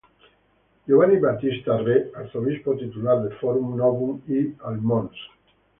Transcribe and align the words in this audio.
Giovanni 0.87 1.19
Battista 1.19 1.77
Re, 1.83 2.09
arzobispo 2.15 2.75
titular 2.75 3.21
de 3.21 3.35
Forum 3.35 3.77
Novum, 3.77 4.19
y 4.27 4.51
al 4.63 4.79
Mons. 4.81 5.11